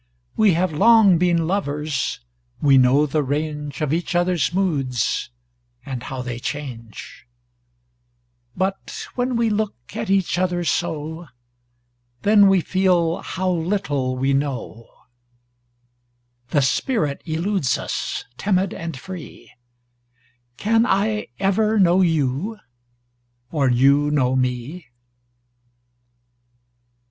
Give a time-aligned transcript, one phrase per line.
[0.35, 2.21] We have long been lovers,
[2.59, 5.29] We know the range Of each other's moods
[5.85, 7.27] And how they change;
[8.57, 11.27] But when we look At each other so
[12.23, 14.87] Then we feel How little we know;
[16.49, 19.51] The spirit eludes us, Timid and free
[20.57, 22.57] Can I ever know you
[23.51, 24.87] Or you know me?